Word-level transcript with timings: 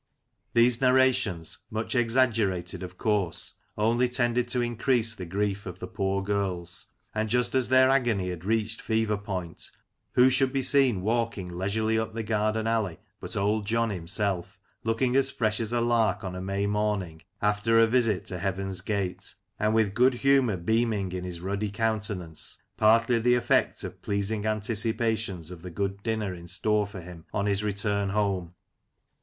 These 0.55 0.81
narrations, 0.81 1.59
much 1.69 1.93
exag 1.93 2.33
gerated 2.33 2.81
of 2.81 2.97
course, 2.97 3.59
only 3.77 4.09
tended 4.09 4.47
to 4.47 4.59
increase 4.59 5.13
the 5.13 5.27
grief 5.27 5.67
of 5.67 5.77
the 5.77 5.85
poor 5.85 6.23
girls; 6.23 6.87
and 7.13 7.29
just 7.29 7.53
as 7.53 7.69
their 7.69 7.87
agony 7.87 8.31
had 8.31 8.43
reached 8.43 8.81
fever 8.81 9.15
point, 9.15 9.69
who 10.13 10.31
should 10.31 10.51
be 10.51 10.63
seen 10.63 11.03
walking 11.03 11.55
leisurely 11.55 11.99
up 11.99 12.15
the 12.15 12.23
garden 12.23 12.65
alley 12.65 12.97
but 13.19 13.37
Old 13.37 13.67
John 13.67 13.91
himself, 13.91 14.59
looking 14.83 15.15
as 15.15 15.29
fresh 15.29 15.59
as 15.59 15.71
a 15.71 15.81
lark 15.81 16.23
on 16.23 16.35
a 16.35 16.41
May 16.41 16.65
morning 16.65 17.21
after 17.39 17.77
a 17.79 17.85
visit 17.85 18.25
to 18.25 18.39
heaven's 18.39 18.81
gate, 18.81 19.35
and 19.59 19.71
with 19.75 19.93
good 19.93 20.15
humour 20.15 20.57
beaming 20.57 21.11
in 21.11 21.23
his 21.23 21.41
ruddy 21.41 21.69
countenance, 21.69 22.57
partly 22.75 23.19
the 23.19 23.35
effect 23.35 23.83
of 23.83 24.01
pleasing 24.01 24.47
anticipations 24.47 25.51
of 25.51 25.61
the 25.61 25.69
good 25.69 26.01
dinner 26.01 26.33
in 26.33 26.47
store 26.47 26.87
for 26.87 27.01
him 27.01 27.25
on 27.31 27.45
his 27.45 27.63
return 27.63 28.09
home. 28.09 28.55